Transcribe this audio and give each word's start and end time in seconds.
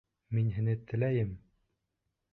«Мин 0.37 0.47
һине 0.55 0.75
теләйем!» 0.93 1.37